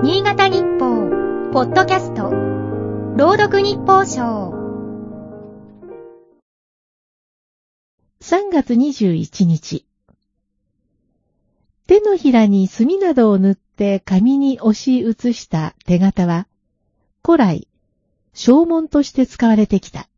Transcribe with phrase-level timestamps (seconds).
[0.00, 2.30] 新潟日報、ポッドキャスト、
[3.16, 4.52] 朗読日報賞。
[8.20, 9.84] 3月21日。
[11.88, 16.46] 手のひらに墨などを塗って紙に押し写した手形は、
[17.26, 17.66] 古来、
[18.34, 20.08] 証文として使われてきた。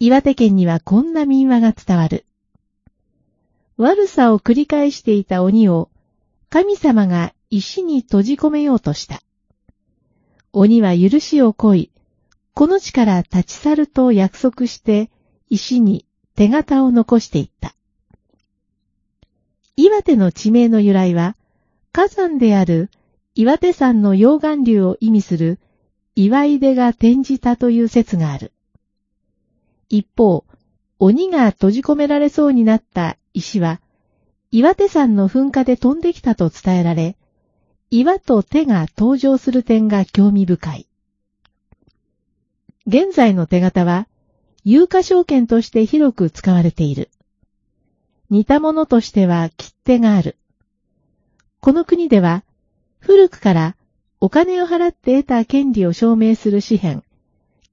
[0.00, 2.26] 岩手県にはこんな民話が伝わる。
[3.76, 5.90] 悪さを繰り返していた鬼を
[6.50, 9.22] 神様が石に閉じ込めようとした。
[10.52, 11.90] 鬼は許しをこい、
[12.54, 15.10] この地から立ち去ると約束して
[15.50, 17.74] 石に手形を残していった。
[19.76, 21.36] 岩手の地名の由来は、
[21.92, 22.90] 火山である
[23.34, 25.58] 岩手山の溶岩流を意味する
[26.14, 28.52] 岩井出が転じたという説がある。
[29.88, 30.44] 一方、
[31.00, 33.80] 鬼が閉じ込められそうになった石は、
[34.52, 37.16] 岩手山の噴火で飛んできたと伝えられ、
[37.90, 40.86] 岩と手が登場する点が興味深い。
[42.86, 44.08] 現在の手形は、
[44.64, 47.10] 有価証券として広く使われている。
[48.30, 50.36] 似たものとしては切手がある。
[51.60, 52.44] この国では、
[52.98, 53.76] 古くから
[54.20, 57.02] お金を払って得た権利を証明する紙幣、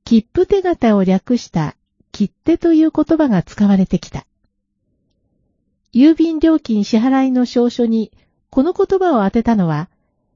[0.03, 1.75] 切符手形を略した
[2.11, 4.25] 切手という言葉が使われてきた。
[5.93, 8.11] 郵便料金支払いの証書に
[8.49, 9.89] この言葉を当てたのは、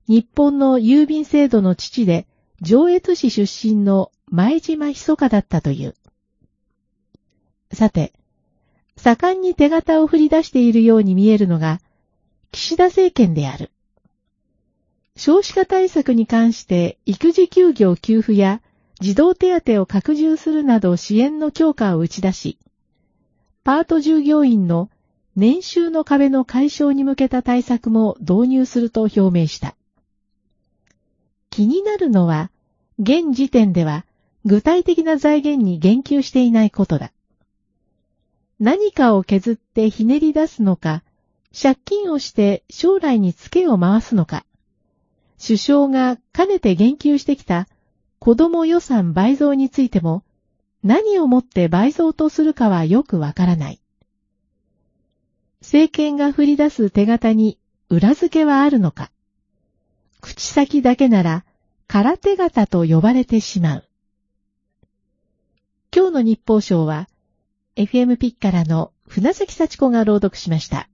[0.08, 2.28] 日本の郵便制度の父で
[2.62, 5.96] 上越市出身の前島密かだったという。
[7.74, 8.14] さて、
[8.98, 11.82] 盛んに手形を振り出しているように見えるのが、
[12.52, 13.72] 岸田政権である。
[15.18, 18.62] 少子化対策に関して育児休業給付や
[19.00, 22.60] 児童手当を拡充するなど支援の強化を打ち出し、
[23.64, 24.90] パート従業員の
[25.36, 29.76] 年収の壁の解消に向けた対策も導入すると表明した。
[31.56, 32.52] 気になるのは、
[33.00, 34.06] 現時点では
[34.44, 37.14] 具体的な財源に言及していないことだ。
[38.60, 41.02] 何かを削ってひねり出すのか、
[41.58, 44.46] 借金をして将来に付けを回すのか、
[45.42, 47.70] 首相がかねて言及してきた
[48.20, 50.24] 子供予算倍増についても、
[50.84, 53.80] 何をもって倍増とするかはよくわからない。
[55.62, 59.10] 政権が振り出す手形に裏付けはあるのか。
[60.26, 61.46] 口先だけなら
[61.88, 63.84] 空手型と呼ばれてしまう。
[65.96, 67.08] 今日の日報賞は、
[67.76, 70.90] FM ピッカラの船崎幸子が朗読しました。